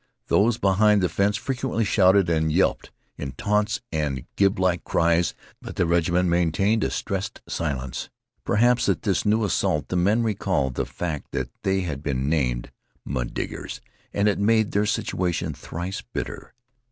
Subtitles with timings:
[0.29, 5.85] Those behind the fence frequently shouted and yelped in taunts and gibelike cries, but the
[5.85, 8.09] regiment maintained a stressed silence.
[8.43, 12.71] Perhaps, at this new assault the men recalled the fact that they had been named
[13.05, 13.79] mud diggers,
[14.11, 16.55] and it made their situation thrice bitter.